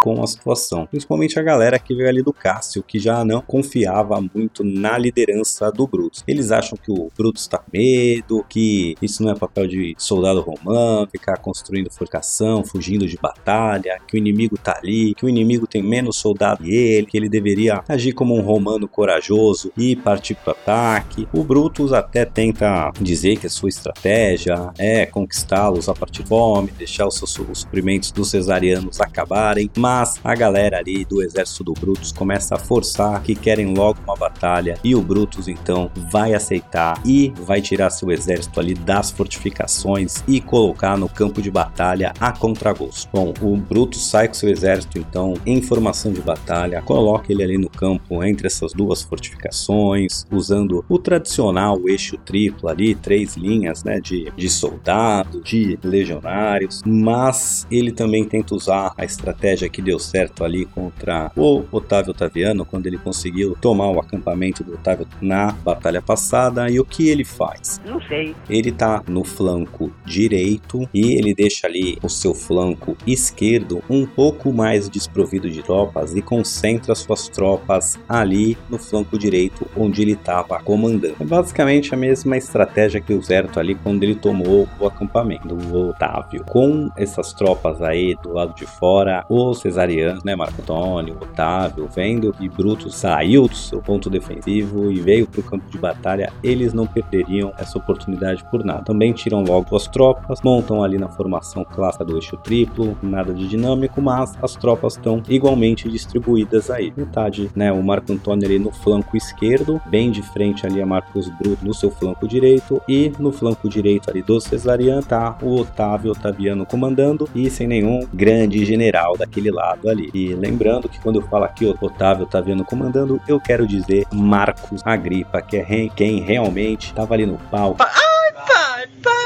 com 0.00 0.22
a 0.22 0.26
situação. 0.26 0.86
Principalmente 0.86 1.38
a 1.38 1.42
galera 1.42 1.78
que 1.78 1.94
veio 1.94 2.08
ali 2.08 2.22
do 2.22 2.32
Cássio, 2.32 2.82
que 2.82 2.98
já 2.98 3.24
não 3.24 3.40
confiava 3.40 4.20
muito 4.20 4.64
na 4.64 4.96
liderança 4.98 5.70
do 5.70 5.86
Brutus. 5.86 6.24
Eles 6.26 6.50
acham 6.50 6.76
que 6.76 6.90
o 6.90 7.10
Brutus 7.16 7.46
com 7.48 7.58
medo, 7.72 8.44
que 8.48 8.96
isso 9.02 9.22
não 9.22 9.32
é 9.32 9.34
papel 9.34 9.66
de 9.66 9.94
soldado 9.98 10.40
romano, 10.40 11.08
ficar 11.10 11.36
construindo 11.38 11.90
fortificação, 11.90 12.64
fugindo 12.64 13.06
de 13.06 13.16
batalha, 13.16 13.98
que 14.06 14.16
o 14.16 14.18
inimigo 14.18 14.56
tá 14.56 14.78
ali, 14.78 15.14
que 15.14 15.24
o 15.24 15.28
inimigo 15.28 15.66
tem 15.66 15.82
menos 15.82 16.16
soldado 16.16 16.64
que 16.64 16.74
ele, 16.74 17.06
que 17.06 17.16
ele 17.16 17.28
deveria 17.28 17.82
agir 17.88 18.12
como 18.12 18.36
um 18.36 18.40
romano 18.40 18.88
corajoso 18.88 19.72
e 19.76 19.96
partir 19.96 20.34
para 20.34 20.52
ataque. 20.52 21.28
O 21.32 21.42
Brutus 21.42 21.92
até 21.92 22.24
tenta 22.24 22.90
dizer 23.00 23.38
que 23.38 23.46
a 23.46 23.50
sua 23.50 23.68
estratégia 23.68 24.72
é 24.78 25.06
conquistá-los 25.06 25.88
a 25.88 25.94
partir 25.94 26.22
de 26.22 26.28
fome, 26.28 26.70
deixar 26.72 27.06
os 27.06 27.16
seus 27.16 27.32
os 27.38 27.60
suprimentos 27.60 28.12
dos 28.12 28.30
cesarianos 28.30 29.00
acabarem, 29.04 29.70
mas 29.76 30.20
a 30.22 30.34
galera 30.34 30.78
ali 30.78 31.04
do 31.04 31.22
exército 31.22 31.64
do 31.64 31.72
Brutus 31.72 32.12
começa 32.12 32.54
a 32.54 32.58
forçar 32.58 33.22
que 33.22 33.34
querem 33.34 33.74
logo 33.74 34.00
uma 34.04 34.16
batalha 34.16 34.78
e 34.82 34.94
o 34.94 35.02
Brutus 35.02 35.48
então 35.48 35.90
vai 36.10 36.34
aceitar 36.34 37.00
e 37.04 37.32
vai 37.36 37.60
tirar 37.60 37.90
seu 37.90 38.10
exército 38.10 38.58
ali 38.60 38.74
das 38.74 39.10
fortificações 39.10 40.22
e 40.26 40.40
colocar 40.40 40.96
no 40.96 41.08
campo 41.08 41.40
de 41.40 41.50
batalha 41.50 42.12
a 42.20 42.32
contragosto. 42.32 43.08
Bom, 43.12 43.32
o 43.40 43.56
Brutus 43.56 44.06
sai 44.08 44.28
com 44.28 44.34
seu 44.34 44.48
exército 44.48 44.98
então 44.98 45.34
em 45.46 45.60
formação 45.62 46.12
de 46.12 46.20
batalha, 46.20 46.82
coloca 46.82 47.32
ele 47.32 47.42
ali 47.42 47.58
no 47.58 47.68
campo 47.68 48.22
entre 48.24 48.46
essas 48.46 48.72
duas 48.72 49.02
fortificações, 49.02 50.26
usando 50.30 50.84
o 50.88 50.98
tradicional 50.98 51.78
eixo 51.88 52.16
triplo 52.18 52.68
ali, 52.68 52.94
três 52.94 53.36
linhas 53.36 53.84
né, 53.84 54.00
de, 54.00 54.32
de 54.36 54.48
soldados, 54.48 55.42
de 55.44 55.78
legionários, 55.82 56.82
mas 56.86 57.66
ele 57.70 57.92
também 57.92 58.24
tenta 58.24 58.54
usar 58.54 58.91
a 58.96 59.04
estratégia 59.04 59.68
que 59.68 59.82
deu 59.82 59.98
certo 59.98 60.44
ali 60.44 60.66
contra 60.66 61.30
o 61.36 61.64
Otávio 61.70 62.10
Otaviano, 62.10 62.64
quando 62.64 62.86
ele 62.86 62.98
conseguiu 62.98 63.56
tomar 63.60 63.90
o 63.90 64.00
acampamento 64.00 64.64
do 64.64 64.74
Otávio 64.74 65.06
na 65.20 65.52
batalha 65.52 66.02
passada. 66.02 66.70
E 66.70 66.78
o 66.78 66.84
que 66.84 67.08
ele 67.08 67.24
faz? 67.24 67.80
Não 67.84 68.00
sei. 68.02 68.34
Ele 68.48 68.72
tá 68.72 69.02
no 69.08 69.24
flanco 69.24 69.92
direito 70.04 70.88
e 70.92 71.18
ele 71.18 71.34
deixa 71.34 71.66
ali 71.66 71.98
o 72.02 72.08
seu 72.08 72.34
flanco 72.34 72.96
esquerdo 73.06 73.82
um 73.88 74.06
pouco 74.06 74.52
mais 74.52 74.88
desprovido 74.88 75.50
de 75.50 75.62
tropas 75.62 76.14
e 76.14 76.22
concentra 76.22 76.94
suas 76.94 77.28
tropas 77.28 77.98
ali 78.08 78.56
no 78.68 78.78
flanco 78.78 79.18
direito 79.18 79.66
onde 79.76 80.02
ele 80.02 80.12
estava 80.12 80.60
comandando. 80.62 81.16
É 81.20 81.24
basicamente 81.24 81.94
a 81.94 81.96
mesma 81.96 82.36
estratégia 82.36 83.00
que 83.00 83.12
o 83.12 83.22
Zerto 83.22 83.58
ali 83.58 83.74
quando 83.74 84.02
ele 84.02 84.14
tomou 84.14 84.68
o 84.78 84.86
acampamento 84.86 85.48
do 85.48 85.88
Otávio. 85.88 86.44
Com 86.44 86.90
essas 86.96 87.32
tropas 87.32 87.80
aí 87.82 88.16
do 88.22 88.32
lado 88.32 88.54
de 88.54 88.66
fora, 88.78 89.24
os 89.28 89.60
cesarianos, 89.60 90.24
né, 90.24 90.34
Marco 90.34 90.60
Antônio, 90.60 91.16
Otávio, 91.20 91.88
vendo 91.94 92.32
que 92.32 92.48
Brutus 92.48 92.94
saiu 92.94 93.48
do 93.48 93.56
seu 93.56 93.80
ponto 93.80 94.10
defensivo 94.10 94.90
e 94.90 95.00
veio 95.00 95.26
para 95.26 95.40
o 95.40 95.44
campo 95.44 95.70
de 95.70 95.78
batalha, 95.78 96.32
eles 96.42 96.72
não 96.72 96.86
perderiam 96.86 97.52
essa 97.58 97.78
oportunidade 97.78 98.44
por 98.50 98.64
nada. 98.64 98.84
Também 98.84 99.12
tiram 99.12 99.42
logo 99.42 99.74
as 99.74 99.86
tropas, 99.86 100.40
montam 100.42 100.82
ali 100.82 100.98
na 100.98 101.08
formação 101.08 101.64
clássica 101.64 102.04
do 102.04 102.16
eixo 102.16 102.36
triplo, 102.38 102.96
nada 103.02 103.32
de 103.32 103.48
dinâmico, 103.48 104.00
mas 104.00 104.36
as 104.42 104.56
tropas 104.56 104.94
estão 104.94 105.22
igualmente 105.28 105.88
distribuídas 105.88 106.70
aí. 106.70 106.92
Metade, 106.96 107.50
né, 107.54 107.72
o 107.72 107.82
Marco 107.82 108.12
Antônio 108.12 108.46
ali 108.46 108.58
no 108.58 108.72
flanco 108.72 109.16
esquerdo, 109.16 109.80
bem 109.88 110.10
de 110.10 110.22
frente 110.22 110.66
ali 110.66 110.80
a 110.80 110.86
Marcos 110.86 111.28
Bruto 111.38 111.64
no 111.64 111.74
seu 111.74 111.90
flanco 111.90 112.26
direito 112.26 112.80
e 112.88 113.12
no 113.18 113.32
flanco 113.32 113.68
direito 113.68 114.10
ali 114.10 114.22
do 114.22 114.40
Cesariano 114.40 115.02
tá 115.02 115.36
o 115.42 115.60
Otávio 115.60 116.12
Otaviano 116.12 116.64
comandando 116.66 117.28
e 117.34 117.50
sem 117.50 117.66
nenhum 117.66 118.06
grande 118.12 118.61
general 118.64 119.16
daquele 119.16 119.50
lado 119.50 119.88
ali. 119.88 120.10
E 120.14 120.34
lembrando 120.34 120.88
que 120.88 121.00
quando 121.00 121.20
eu 121.20 121.22
falo 121.28 121.44
aqui 121.44 121.66
Otávio 121.80 122.24
Otaviano 122.24 122.64
comandando, 122.64 123.20
eu 123.28 123.40
quero 123.40 123.66
dizer 123.66 124.06
Marcos 124.12 124.82
Agripa, 124.84 125.40
que 125.42 125.56
é 125.56 125.88
quem 125.94 126.20
realmente 126.20 126.86
estava 126.88 127.14
ali 127.14 127.26
no 127.26 127.38
palco. 127.50 127.82
Ai, 127.82 128.32
pai, 128.46 128.86
para! 129.02 129.21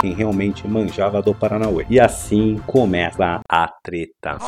Quem 0.00 0.12
realmente 0.14 0.66
manjava 0.66 1.22
do 1.22 1.34
Paranauê. 1.34 1.86
E 1.88 1.98
assim 1.98 2.60
começa 2.66 3.40
a 3.48 3.68
treta. 3.82 4.38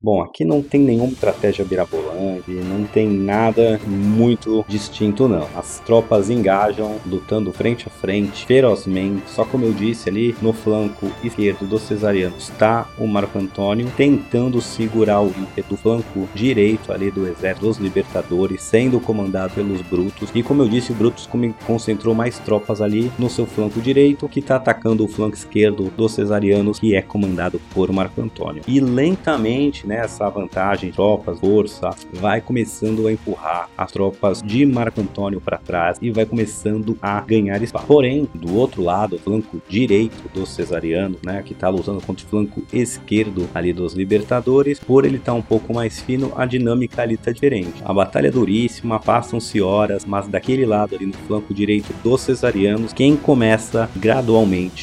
Bom, 0.00 0.22
aqui 0.22 0.44
não 0.44 0.62
tem 0.62 0.80
nenhuma 0.80 1.12
estratégia 1.12 1.64
birabolante, 1.64 2.50
não 2.50 2.84
tem 2.84 3.08
nada 3.08 3.80
muito 3.86 4.64
distinto 4.68 5.28
não. 5.28 5.46
As 5.56 5.80
tropas 5.80 6.30
engajam, 6.30 6.96
lutando 7.04 7.52
frente 7.52 7.86
a 7.88 7.90
frente, 7.90 8.46
ferozmente. 8.46 9.28
Só 9.30 9.44
como 9.44 9.64
eu 9.64 9.72
disse 9.72 10.08
ali, 10.08 10.36
no 10.40 10.52
flanco 10.52 11.10
esquerdo 11.22 11.66
dos 11.66 11.82
cesarianos 11.82 12.44
está 12.44 12.88
o 12.96 13.06
Marco 13.06 13.38
Antônio 13.38 13.90
tentando 13.96 14.60
segurar 14.60 15.20
o 15.20 15.28
ímpeto 15.28 15.70
do 15.70 15.76
flanco 15.76 16.28
direito 16.34 16.92
ali 16.92 17.10
do 17.10 17.26
exército 17.26 17.66
dos 17.66 17.78
libertadores, 17.78 18.62
sendo 18.62 19.00
comandado 19.00 19.54
pelos 19.54 19.82
Brutos. 19.82 20.30
E 20.34 20.42
como 20.42 20.62
eu 20.62 20.68
disse, 20.68 20.92
o 20.92 20.94
Brutus 20.94 21.28
concentrou 21.66 22.14
mais 22.14 22.38
tropas 22.38 22.80
ali 22.80 23.10
no 23.18 23.28
seu 23.28 23.46
flanco 23.46 23.80
direito, 23.80 24.28
que 24.28 24.40
está 24.48 24.56
atacando 24.56 25.04
o 25.04 25.08
flanco 25.08 25.36
esquerdo 25.36 25.92
dos 25.94 26.12
cesarianos, 26.12 26.78
que 26.78 26.94
é 26.94 27.02
comandado 27.02 27.60
por 27.74 27.92
Marco 27.92 28.22
Antônio. 28.22 28.62
E 28.66 28.80
lentamente, 28.80 29.86
né, 29.86 29.96
essa 29.96 30.28
vantagem, 30.30 30.90
tropas, 30.90 31.38
força, 31.38 31.90
vai 32.14 32.40
começando 32.40 33.06
a 33.06 33.12
empurrar 33.12 33.68
as 33.76 33.92
tropas 33.92 34.42
de 34.42 34.64
Marco 34.64 35.02
Antônio 35.02 35.40
para 35.40 35.58
trás 35.58 35.98
e 36.00 36.10
vai 36.10 36.24
começando 36.24 36.96
a 37.02 37.20
ganhar 37.20 37.62
espaço. 37.62 37.86
Porém, 37.86 38.26
do 38.34 38.56
outro 38.56 38.82
lado, 38.82 39.16
o 39.16 39.18
flanco 39.18 39.60
direito 39.68 40.30
dos 40.32 40.48
cesarianos, 40.48 41.18
né, 41.22 41.42
que 41.44 41.52
está 41.52 41.68
lutando 41.68 42.00
contra 42.00 42.24
o 42.24 42.28
flanco 42.28 42.62
esquerdo 42.72 43.48
ali 43.54 43.72
dos 43.72 43.92
libertadores, 43.92 44.80
por 44.80 45.04
ele 45.04 45.16
estar 45.16 45.32
tá 45.32 45.38
um 45.38 45.42
pouco 45.42 45.74
mais 45.74 46.00
fino, 46.00 46.32
a 46.34 46.46
dinâmica 46.46 47.02
ali 47.02 47.14
está 47.14 47.30
diferente. 47.30 47.82
A 47.84 47.92
batalha 47.92 48.28
é 48.28 48.30
duríssima, 48.30 48.98
passam-se 48.98 49.60
horas, 49.60 50.06
mas 50.06 50.26
daquele 50.26 50.64
lado 50.64 50.94
ali 50.94 51.04
no 51.04 51.12
flanco 51.12 51.52
direito 51.52 51.92
dos 52.02 52.22
cesarianos, 52.22 52.94
quem 52.94 53.14
começa 53.14 53.90
gradualmente 53.94 54.27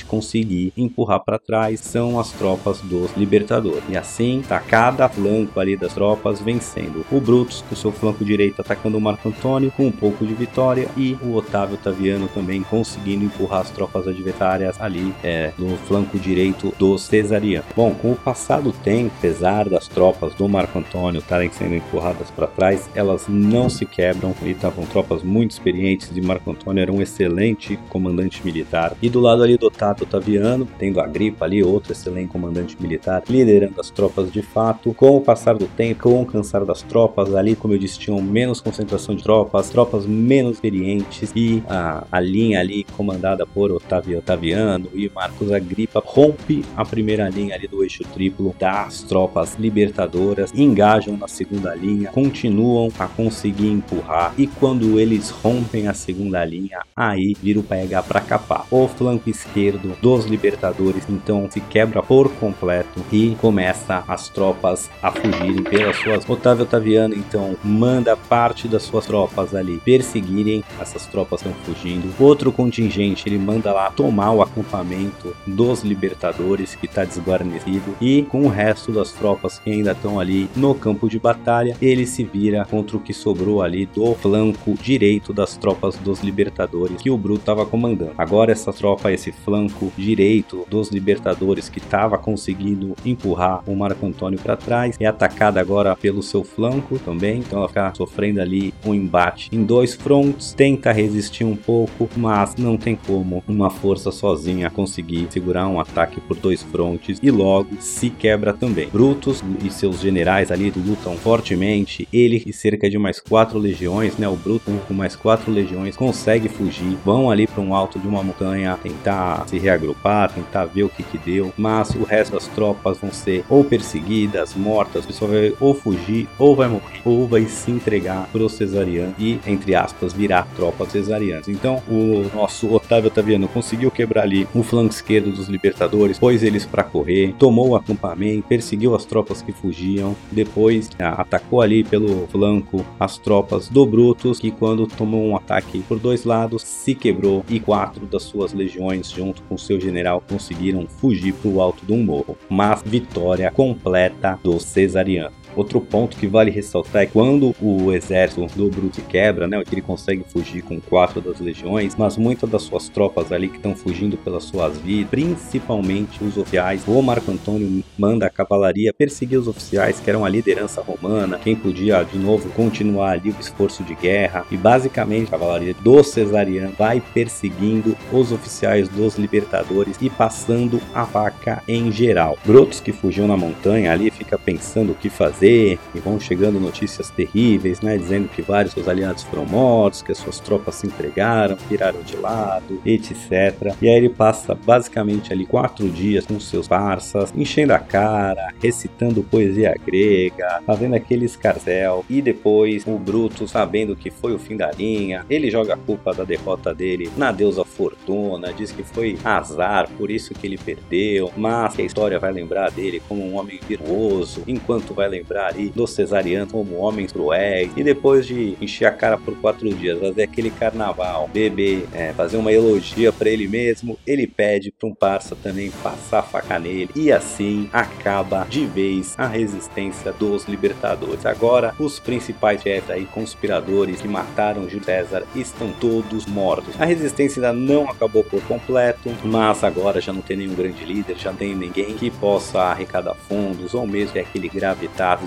conseguir 0.07 0.73
empurrar 0.75 1.19
para 1.19 1.37
trás 1.37 1.79
são 1.79 2.19
as 2.19 2.31
tropas 2.31 2.81
dos 2.81 3.15
libertadores. 3.15 3.83
E 3.89 3.97
assim, 3.97 4.41
tá 4.47 4.59
cada 4.59 5.07
flanco 5.07 5.59
ali 5.59 5.75
das 5.75 5.93
tropas 5.93 6.41
vencendo. 6.41 7.05
O 7.11 7.19
Brutus 7.19 7.63
com 7.67 7.75
seu 7.75 7.91
flanco 7.91 8.23
direito 8.23 8.61
atacando 8.61 8.97
o 8.97 9.01
Marco 9.01 9.29
Antônio 9.29 9.71
com 9.71 9.87
um 9.87 9.91
pouco 9.91 10.25
de 10.25 10.33
vitória 10.33 10.87
e 10.97 11.17
o 11.21 11.35
Otávio 11.35 11.77
Taviano 11.77 12.27
também 12.27 12.63
conseguindo 12.63 13.25
empurrar 13.25 13.61
as 13.61 13.69
tropas 13.69 14.07
adversárias 14.07 14.79
ali 14.79 15.13
é, 15.23 15.51
no 15.57 15.77
flanco 15.77 16.17
direito 16.17 16.73
dos 16.79 17.03
cesarianos. 17.03 17.67
Bom, 17.75 17.93
com 17.93 18.11
o 18.11 18.15
passar 18.15 18.61
do 18.61 18.71
tempo, 18.71 19.13
apesar 19.17 19.69
das 19.69 19.87
tropas 19.87 20.33
do 20.35 20.47
Marco 20.47 20.79
Antônio 20.79 21.19
estarem 21.19 21.51
sendo 21.51 21.75
empurradas 21.75 22.31
para 22.31 22.47
trás, 22.47 22.89
elas 22.95 23.25
não 23.27 23.69
se 23.69 23.85
quebram 23.85 24.33
e 24.41 24.51
estavam 24.51 24.85
tropas 24.85 25.23
muito 25.23 25.51
experientes 25.51 26.11
e 26.15 26.21
Marco 26.21 26.51
Antônio 26.51 26.81
era 26.81 26.91
um 26.91 27.01
excelente 27.01 27.77
comandante 27.89 28.41
militar. 28.43 28.95
E 29.01 29.09
do 29.09 29.19
lado 29.19 29.34
ali 29.43 29.57
do 29.57 29.69
Tato 29.69 30.03
Otaviano, 30.03 30.67
tendo 30.77 30.99
a 30.99 31.07
Gripa 31.07 31.45
ali, 31.45 31.63
outro 31.63 31.91
excelente 31.91 32.29
comandante 32.29 32.75
militar, 32.79 33.23
liderando 33.29 33.79
as 33.79 33.89
tropas 33.89 34.31
de 34.31 34.41
fato. 34.41 34.93
Com 34.93 35.17
o 35.17 35.21
passar 35.21 35.55
do 35.55 35.67
tempo, 35.67 36.03
com 36.03 36.21
o 36.21 36.25
cansar 36.25 36.65
das 36.65 36.81
tropas 36.81 37.33
ali, 37.33 37.55
como 37.55 37.73
eu 37.73 37.77
disse, 37.77 37.99
tinham 37.99 38.21
menos 38.21 38.61
concentração 38.61 39.15
de 39.15 39.23
tropas, 39.23 39.69
tropas 39.69 40.05
menos 40.05 40.53
experientes 40.53 41.31
e 41.35 41.63
a, 41.67 42.05
a 42.11 42.19
linha 42.19 42.59
ali 42.59 42.83
comandada 42.95 43.45
por 43.45 43.71
Otávio 43.71 44.19
Otaviano 44.19 44.89
e 44.93 45.09
Marcos 45.13 45.51
Agripa 45.51 46.01
rompe 46.05 46.63
a 46.75 46.85
primeira 46.85 47.29
linha 47.29 47.55
ali 47.55 47.67
do 47.67 47.83
eixo 47.83 48.03
triplo 48.13 48.55
das 48.59 49.03
tropas 49.03 49.55
libertadoras, 49.55 50.51
engajam 50.53 51.17
na 51.17 51.27
segunda 51.27 51.73
linha, 51.75 52.09
continuam 52.11 52.89
a 52.97 53.07
conseguir 53.07 53.67
empurrar 53.67 54.33
e 54.37 54.47
quando 54.47 54.99
eles 54.99 55.29
rompem 55.29 55.87
a 55.87 55.93
segunda 55.93 56.43
linha, 56.43 56.79
aí 56.95 57.35
vira 57.41 57.59
o 57.59 57.63
pega 57.63 58.01
para 58.01 58.21
capar. 58.21 58.65
O 58.71 58.87
flanco 58.87 59.24
esquerdo 59.29 59.95
dos 60.01 60.25
libertadores 60.25 61.03
então 61.09 61.47
se 61.49 61.61
quebra 61.61 62.01
por 62.01 62.31
completo 62.33 63.01
e 63.11 63.35
começa 63.41 64.03
as 64.07 64.29
tropas 64.29 64.89
a 65.01 65.11
fugirem 65.11 65.63
pelas 65.63 65.97
suas. 65.97 66.29
Otávio 66.29 66.63
Otaviano 66.63 67.15
então 67.15 67.55
manda 67.63 68.15
parte 68.15 68.67
das 68.67 68.83
suas 68.83 69.05
tropas 69.05 69.53
ali 69.53 69.77
perseguirem 69.83 70.63
essas 70.79 71.05
tropas 71.05 71.41
estão 71.41 71.53
fugindo. 71.63 72.13
Outro 72.19 72.51
contingente 72.51 73.27
ele 73.27 73.37
manda 73.37 73.71
lá 73.71 73.89
tomar 73.91 74.31
o 74.31 74.41
acampamento 74.41 75.35
dos 75.45 75.83
libertadores 75.83 76.75
que 76.75 76.85
está 76.85 77.03
desguarnecido 77.03 77.95
e 78.01 78.23
com 78.23 78.43
o 78.43 78.49
resto 78.49 78.91
das 78.91 79.11
tropas 79.11 79.59
que 79.59 79.71
ainda 79.71 79.91
estão 79.91 80.19
ali 80.19 80.49
no 80.55 80.73
campo 80.75 81.09
de 81.09 81.19
batalha 81.19 81.75
ele 81.81 82.05
se 82.05 82.23
vira 82.23 82.65
contra 82.65 82.97
o 82.97 82.99
que 82.99 83.13
sobrou 83.13 83.61
ali 83.61 83.85
do 83.85 84.13
flanco 84.15 84.73
direito 84.81 85.33
das 85.33 85.57
tropas 85.57 85.95
dos 85.97 86.21
libertadores 86.21 87.01
que 87.01 87.09
o 87.09 87.17
Bruto 87.17 87.41
estava 87.41 87.65
comandando. 87.65 88.13
Agora 88.17 88.51
essa 88.51 88.73
tropa, 88.73 89.11
esse 89.15 89.31
flanco 89.31 89.91
direito 89.97 90.65
dos 90.69 90.89
libertadores 90.89 91.69
que 91.69 91.79
estava 91.79 92.17
conseguindo 92.17 92.95
empurrar 93.05 93.63
o 93.67 93.75
Marco 93.75 94.05
Antônio 94.05 94.39
para 94.39 94.55
trás, 94.55 94.95
é 94.99 95.05
atacada 95.05 95.59
agora 95.59 95.95
pelo 95.95 96.21
seu 96.21 96.43
flanco 96.43 96.99
também, 96.99 97.39
então 97.39 97.59
ela 97.59 97.67
fica 97.67 97.93
sofrendo 97.95 98.41
ali 98.41 98.73
um 98.85 98.93
embate 98.93 99.49
em 99.51 99.63
dois 99.63 99.95
frontes, 99.95 100.53
tenta 100.53 100.91
resistir 100.91 101.43
um 101.43 101.55
pouco, 101.55 102.09
mas 102.15 102.55
não 102.55 102.77
tem 102.77 102.95
como 102.95 103.43
uma 103.47 103.69
força 103.69 104.11
sozinha 104.11 104.69
conseguir 104.69 105.27
segurar 105.29 105.67
um 105.67 105.79
ataque 105.79 106.21
por 106.21 106.37
dois 106.37 106.61
frontes 106.63 107.19
e 107.21 107.31
logo 107.31 107.69
se 107.79 108.09
quebra 108.09 108.53
também. 108.53 108.89
Brutus 108.89 109.43
e 109.63 109.69
seus 109.69 109.99
generais 109.99 110.51
ali 110.51 110.71
lutam 110.75 111.15
fortemente, 111.17 112.07
ele 112.11 112.43
e 112.45 112.53
cerca 112.53 112.89
de 112.89 112.97
mais 112.97 113.19
quatro 113.19 113.57
legiões, 113.57 114.17
né, 114.17 114.27
o 114.27 114.35
Brutus 114.35 114.65
com 114.87 114.93
mais 114.93 115.15
quatro 115.15 115.51
legiões 115.51 115.95
consegue 115.95 116.49
fugir, 116.49 116.97
vão 117.05 117.29
ali 117.29 117.47
para 117.47 117.61
um 117.61 117.73
alto 117.73 117.99
de 117.99 118.07
uma 118.07 118.23
montanha 118.23 118.77
tentar 119.05 119.47
se 119.47 119.59
reagrupar, 119.59 120.31
tentar 120.31 120.65
ver 120.65 120.83
o 120.83 120.89
que 120.89 121.03
que 121.03 121.17
deu, 121.17 121.53
mas 121.55 121.91
o 121.91 122.03
resto 122.03 122.33
das 122.33 122.47
tropas 122.47 122.97
vão 122.97 123.11
ser 123.11 123.45
ou 123.47 123.63
perseguidas, 123.63 124.55
mortas, 124.55 125.03
o 125.03 125.07
pessoal 125.07 125.31
vai 125.31 125.53
ou 125.59 125.75
fugir, 125.75 126.27
ou 126.39 126.55
vai 126.55 126.67
morrer, 126.67 127.01
ou 127.05 127.27
vai 127.27 127.45
se 127.45 127.69
entregar 127.69 128.27
pro 128.31 128.49
cesariano 128.49 129.13
e, 129.19 129.39
entre 129.45 129.75
aspas, 129.75 130.11
virar 130.11 130.47
tropas 130.55 130.91
cesarianas. 130.91 131.47
Então, 131.47 131.83
o 131.87 132.29
nosso 132.33 132.73
Otávio 132.73 133.07
Otaviano 133.07 133.47
conseguiu 133.47 133.91
quebrar 133.91 134.23
ali 134.23 134.47
o 134.55 134.63
flanco 134.63 134.93
esquerdo 134.93 135.31
dos 135.31 135.47
libertadores, 135.47 136.17
pôs 136.17 136.41
eles 136.41 136.65
para 136.65 136.83
correr, 136.83 137.35
tomou 137.37 137.69
o 137.69 137.75
acampamento, 137.75 138.47
perseguiu 138.47 138.95
as 138.95 139.05
tropas 139.05 139.41
que 139.41 139.51
fugiam, 139.51 140.15
depois 140.31 140.89
ah, 140.97 141.21
atacou 141.21 141.61
ali 141.61 141.83
pelo 141.83 142.27
flanco 142.27 142.83
as 142.99 143.17
tropas 143.17 143.69
do 143.69 143.85
Brutus, 143.85 144.39
que 144.39 144.51
quando 144.51 144.87
tomou 144.87 145.23
um 145.23 145.35
ataque 145.35 145.83
por 145.87 145.99
dois 145.99 146.23
lados, 146.23 146.63
se 146.63 146.95
quebrou 146.95 147.45
e 147.49 147.59
quatro 147.59 148.05
das 148.05 148.23
suas 148.23 148.53
legiões, 148.53 148.94
junto 149.03 149.41
com 149.43 149.57
seu 149.57 149.79
general, 149.79 150.21
conseguiram 150.27 150.87
fugir 150.87 151.33
para 151.33 151.49
o 151.49 151.61
alto 151.61 151.85
de 151.85 151.93
um 151.93 152.03
morro. 152.03 152.37
Mas 152.49 152.81
vitória 152.83 153.51
completa 153.51 154.39
do 154.43 154.59
Cesariano. 154.59 155.44
Outro 155.55 155.79
ponto 155.79 156.17
que 156.17 156.27
vale 156.27 156.51
ressaltar 156.51 157.03
é 157.03 157.05
quando 157.05 157.55
o 157.61 157.91
exército 157.93 158.45
do 158.55 158.69
Bruto 158.69 159.01
quebra, 159.01 159.47
né, 159.47 159.63
que 159.63 159.73
ele 159.73 159.81
consegue 159.81 160.23
fugir 160.27 160.61
com 160.61 160.79
quatro 160.79 161.21
das 161.21 161.39
legiões, 161.39 161.95
mas 161.95 162.17
muitas 162.17 162.49
das 162.49 162.63
suas 162.63 162.89
tropas 162.89 163.31
ali 163.31 163.47
que 163.47 163.57
estão 163.57 163.75
fugindo 163.75 164.17
pelas 164.17 164.43
suas 164.43 164.77
vidas, 164.79 165.09
principalmente 165.09 166.23
os 166.23 166.37
oficiais, 166.37 166.83
o 166.87 167.01
Marco 167.01 167.31
Antônio 167.31 167.83
manda 167.97 168.25
a 168.25 168.29
cavalaria 168.29 168.93
perseguir 168.93 169.39
os 169.39 169.47
oficiais 169.47 169.99
que 169.99 170.09
eram 170.09 170.25
a 170.25 170.29
liderança 170.29 170.81
romana, 170.81 171.39
quem 171.39 171.55
podia 171.55 172.03
de 172.03 172.17
novo 172.17 172.49
continuar 172.49 173.11
ali 173.11 173.29
o 173.29 173.39
esforço 173.39 173.83
de 173.83 173.95
guerra, 173.95 174.45
e 174.51 174.57
basicamente 174.57 175.27
a 175.27 175.31
cavalaria 175.31 175.73
do 175.81 176.03
Cesariano 176.03 176.73
vai 176.77 177.01
perseguindo 177.13 177.95
os 178.11 178.31
oficiais 178.31 178.89
dos 178.89 179.15
libertadores 179.15 179.97
e 180.01 180.09
passando 180.09 180.81
a 180.93 181.05
faca 181.05 181.63
em 181.67 181.91
geral. 181.91 182.37
Brutus 182.45 182.79
que 182.79 182.91
fugiu 182.91 183.27
na 183.27 183.37
montanha 183.37 183.91
ali 183.91 184.09
fica 184.09 184.37
pensando 184.37 184.91
o 184.91 184.95
que 184.95 185.09
fazer 185.09 185.44
e 185.45 185.99
vão 185.99 186.19
chegando 186.19 186.59
notícias 186.59 187.09
terríveis, 187.09 187.81
né, 187.81 187.97
dizendo 187.97 188.27
que 188.27 188.41
vários 188.41 188.73
seus 188.73 188.87
aliados 188.87 189.23
foram 189.23 189.45
mortos, 189.45 190.01
que 190.01 190.11
as 190.11 190.17
suas 190.17 190.39
tropas 190.39 190.75
se 190.75 190.87
entregaram, 190.87 191.55
viraram 191.69 192.01
de 192.01 192.15
lado, 192.17 192.81
etc. 192.85 193.75
E 193.81 193.87
aí 193.87 193.95
ele 193.95 194.09
passa 194.09 194.55
basicamente 194.55 195.31
ali 195.31 195.45
quatro 195.45 195.87
dias 195.89 196.25
com 196.25 196.39
seus 196.39 196.67
parças, 196.67 197.31
enchendo 197.35 197.73
a 197.73 197.79
cara, 197.79 198.53
recitando 198.61 199.23
poesia 199.23 199.75
grega, 199.85 200.61
fazendo 200.65 200.95
aquele 200.95 201.25
escarcel, 201.25 202.03
e 202.09 202.21
depois 202.21 202.83
o 202.87 202.97
Brutus, 202.97 203.51
sabendo 203.51 203.95
que 203.95 204.09
foi 204.09 204.33
o 204.33 204.39
fim 204.39 204.57
da 204.57 204.71
linha, 204.71 205.25
ele 205.29 205.51
joga 205.51 205.75
a 205.75 205.77
culpa 205.77 206.13
da 206.13 206.23
derrota 206.23 206.73
dele 206.73 207.09
na 207.15 207.31
deusa 207.31 207.63
Fortuna, 207.63 208.53
diz 208.53 208.71
que 208.71 208.83
foi 208.83 209.17
azar, 209.23 209.89
por 209.97 210.09
isso 210.09 210.33
que 210.33 210.47
ele 210.47 210.57
perdeu, 210.57 211.31
mas 211.37 211.75
que 211.75 211.81
a 211.81 211.85
história 211.85 212.19
vai 212.19 212.31
lembrar 212.31 212.71
dele 212.71 213.01
como 213.07 213.23
um 213.23 213.37
homem 213.37 213.59
virtuoso, 213.67 214.43
enquanto 214.47 214.93
vai 214.93 215.07
lembrar 215.07 215.34
lembrar 215.35 215.47
ali 215.47 215.69
dos 215.69 215.91
cesarianos 215.91 216.51
como 216.51 216.77
homens 216.77 217.11
cruéis. 217.11 217.71
E 217.75 217.83
depois 217.83 218.25
de 218.25 218.57
encher 218.61 218.85
a 218.85 218.91
cara 218.91 219.17
por 219.17 219.35
quatro 219.35 219.69
dias, 219.73 219.99
fazer 219.99 220.23
aquele 220.23 220.49
carnaval, 220.49 221.29
beber, 221.31 221.87
é, 221.93 222.13
fazer 222.13 222.37
uma 222.37 222.51
elogia 222.51 223.11
para 223.11 223.29
ele 223.29 223.47
mesmo, 223.47 223.97
ele 224.07 224.25
pede 224.25 224.71
para 224.71 224.87
um 224.87 224.93
parça 224.93 225.35
também 225.35 225.69
passar 225.83 226.19
a 226.19 226.23
faca 226.23 226.57
nele. 226.57 226.89
E 226.95 227.11
assim 227.11 227.69
acaba 227.73 228.45
de 228.49 228.65
vez 228.65 229.15
a 229.17 229.27
resistência 229.27 230.13
dos 230.13 230.45
libertadores. 230.45 231.25
Agora, 231.25 231.73
os 231.77 231.99
principais 231.99 232.61
chefes 232.61 232.89
aí, 232.89 233.05
conspiradores 233.05 234.01
que 234.01 234.07
mataram 234.07 234.69
Júlio 234.69 234.85
César, 234.85 235.23
estão 235.35 235.71
todos 235.79 236.25
mortos. 236.25 236.79
A 236.79 236.85
resistência 236.85 237.41
ainda 237.41 237.53
não 237.53 237.89
acabou 237.89 238.23
por 238.23 238.41
completo, 238.43 239.11
mas 239.23 239.63
agora 239.63 239.99
já 239.99 240.13
não 240.13 240.21
tem 240.21 240.37
nenhum 240.37 240.55
grande 240.55 240.85
líder, 240.85 241.17
já 241.17 241.31
não 241.31 241.37
tem 241.37 241.55
ninguém 241.55 241.95
que 241.95 242.09
possa 242.09 242.59
arrecadar 242.59 243.15
fundos 243.15 243.73
ou 243.73 243.85
mesmo 243.85 244.17
é 244.17 244.21
aquele 244.21 244.47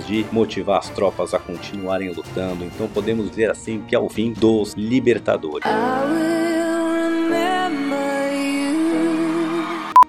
de 0.06 0.26
motivar 0.32 0.78
as 0.78 0.88
tropas 0.90 1.34
a 1.34 1.38
continuarem 1.38 2.10
lutando. 2.10 2.64
Então 2.64 2.88
podemos 2.88 3.30
dizer 3.30 3.50
assim 3.50 3.80
que 3.86 3.94
é 3.94 3.98
o 3.98 4.08
fim 4.08 4.32
dos 4.32 4.74
Libertadores. 4.74 5.66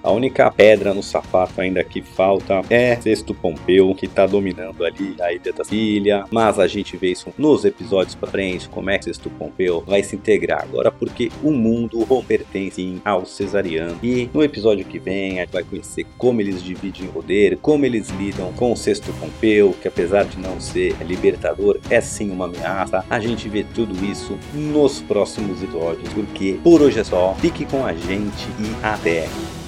A 0.02 0.10
única 0.10 0.50
pedra 0.50 0.94
no 0.94 1.02
sapato 1.02 1.60
ainda 1.60 1.84
que 1.84 2.00
falta 2.00 2.62
é 2.70 2.96
Sexto 2.96 3.34
Pompeu, 3.34 3.94
que 3.94 4.08
tá 4.08 4.26
dominando 4.26 4.84
ali 4.84 5.14
a 5.20 5.32
Ilha 5.32 5.52
da 5.52 5.64
Filha. 5.64 6.24
Mas 6.30 6.58
a 6.58 6.66
gente 6.66 6.96
vê 6.96 7.12
isso 7.12 7.32
nos 7.36 7.64
episódios 7.64 8.14
pra 8.14 8.30
frente, 8.30 8.68
como 8.68 8.90
é 8.90 8.98
que 8.98 9.04
Sexto 9.04 9.28
Pompeu 9.30 9.82
vai 9.86 10.02
se 10.02 10.16
integrar 10.16 10.62
agora, 10.62 10.90
porque 10.90 11.30
o 11.42 11.50
mundo 11.50 12.06
pertence 12.26 13.00
ao 13.04 13.26
cesariano. 13.26 13.98
E 14.02 14.28
no 14.32 14.42
episódio 14.42 14.84
que 14.84 14.98
vem 14.98 15.38
a 15.38 15.44
gente 15.44 15.52
vai 15.52 15.64
conhecer 15.64 16.06
como 16.16 16.40
eles 16.40 16.62
dividem 16.62 17.08
o 17.08 17.12
poder, 17.12 17.58
como 17.58 17.84
eles 17.84 18.08
lidam 18.10 18.52
com 18.54 18.72
o 18.72 18.76
Sexto 18.76 19.12
Pompeu, 19.14 19.74
que 19.80 19.88
apesar 19.88 20.24
de 20.24 20.38
não 20.38 20.58
ser 20.60 20.96
libertador, 21.02 21.78
é 21.90 22.00
sim 22.00 22.30
uma 22.30 22.46
ameaça. 22.46 23.04
A 23.10 23.20
gente 23.20 23.48
vê 23.48 23.64
tudo 23.74 23.94
isso 24.04 24.38
nos 24.54 25.00
próximos 25.00 25.62
episódios, 25.62 26.12
porque 26.12 26.58
por 26.62 26.80
hoje 26.80 27.00
é 27.00 27.04
só. 27.04 27.34
Fique 27.34 27.64
com 27.66 27.84
a 27.84 27.92
gente 27.92 28.48
e 28.58 28.84
até! 28.84 29.59